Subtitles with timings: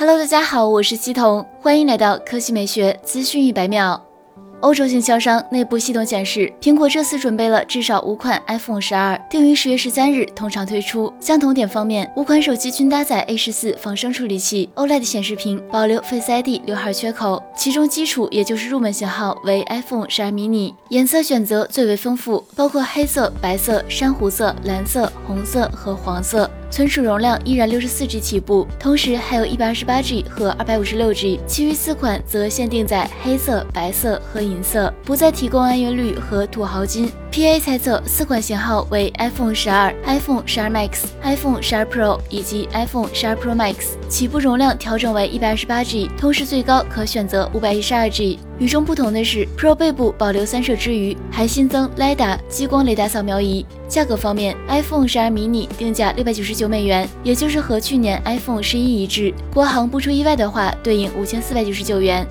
[0.00, 4.02] Hello，大家好，我是西彤，欢迎来到科技美学资讯一百秒。
[4.60, 11.12] 欧洲经销商内部系统显示，苹果这次准备了至少五款 iPhone 十二，定于十月十三日通常推出。
[11.20, 17.42] 相同点方面，五款手机均搭载 A 十四仿生处理器，OLED 显示屏，保留 Face ID 刘海缺口。
[17.54, 26.50] 其中基础也就是入门型号为 iPhone 十二 mini，颜色选择最为丰富，包括黑色、白色、珊瑚色、蓝色、红色和黄色。
[26.70, 37.10] 存储容量依然六十四 G 起步，同时还有一百二十八 G 和二百五十六 G，其余四款则限定在黑色、白色和银色，不再提供暗月绿和土豪金。
[37.32, 48.40] PA 猜测四款型号为 iPhone 十二、iPhone 十二 Max、iPhone 十二 Pro 以及 iPhone 十二 Pro Max，起步容量调整为一百二十八 G，同时最高可选择五百一十二 G。
[48.58, 53.64] 与众不同的是，Pro 背部保留三摄之余，还新增 LiDAR 激光雷达扫描仪。
[53.86, 59.32] 价格方面，iPhone 十二 mini 定价六百九十九美元，也就是和去年 iPhone 十一一致。
[59.54, 62.26] 国行不出意外的话，对应五千四百九十九元。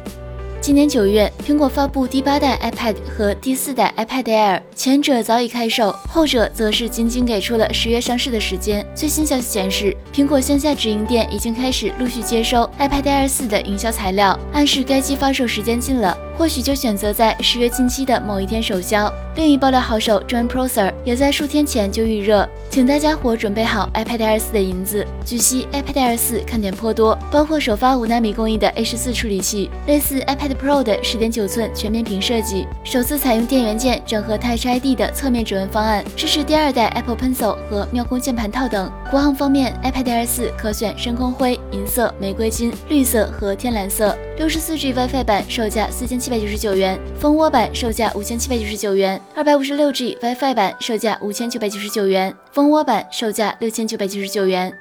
[0.61, 8.85] 今年九月，苹果发布第八代 iPad 和第四代 iPad Air，前者早已开售，后者则是仅仅给出了十月上市的时间。
[8.93, 16.15] 最新消息显示，苹果线下直营店已经开始陆续接收 iPad Air 四的营销材料，暗示该机发售时间近了。
[16.39, 19.11] 或许就选择在十月近期的某一天首销。
[19.35, 25.05] 另一爆料好手 John Prosser 也在数天前就预热，请大家伙准备好 iPad Air 4的银子。
[25.25, 38.89] 据悉，iPad Air 4看点颇多，包括首发五纳米工艺的 A 十四处理器，类似 iPad Pro 的十点九寸全面屏设计，首次采用电源键整合 Touch ID 的侧面指纹方案，支持第二代 Apple Pencil 和妙控键盘套等。
[39.11, 44.17] 国行方面，iPad Air 4可选深空灰、银色、玫瑰金、绿色和天蓝色。
[44.39, 54.71] 六十四 G WiFi 版售价四千七百九十九元，蜂窝版售价五千七百九十九元，二百五十六 G WiFi 版售价五千九百九十九元，蜂窝版售价六千九百九十九元。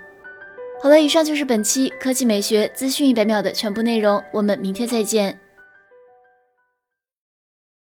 [0.81, 5.37] 好了，以上就是本期科技美学资讯一百秒的全部内容，我们明天再见。